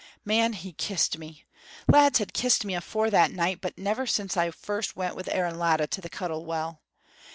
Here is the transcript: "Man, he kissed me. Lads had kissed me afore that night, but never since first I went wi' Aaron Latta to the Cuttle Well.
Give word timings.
"Man, 0.25 0.53
he 0.53 0.73
kissed 0.73 1.19
me. 1.19 1.45
Lads 1.87 2.17
had 2.17 2.33
kissed 2.33 2.65
me 2.65 2.73
afore 2.73 3.11
that 3.11 3.29
night, 3.29 3.61
but 3.61 3.77
never 3.77 4.07
since 4.07 4.33
first 4.59 4.93
I 4.97 5.13
went 5.13 5.15
wi' 5.15 5.21
Aaron 5.27 5.59
Latta 5.59 5.85
to 5.85 6.01
the 6.01 6.09
Cuttle 6.09 6.43
Well. 6.43 6.81